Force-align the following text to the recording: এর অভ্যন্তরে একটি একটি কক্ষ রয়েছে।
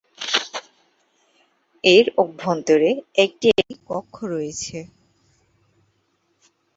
এর 1.83 2.05
অভ্যন্তরে 2.17 2.89
একটি 3.17 3.47
একটি 3.51 3.73
কক্ষ 3.89 4.15
রয়েছে। 4.25 4.77